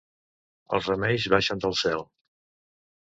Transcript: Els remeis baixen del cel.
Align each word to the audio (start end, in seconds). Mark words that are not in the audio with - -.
Els 0.77 0.87
remeis 0.91 1.27
baixen 1.35 1.63
del 1.67 1.77
cel. 1.85 2.05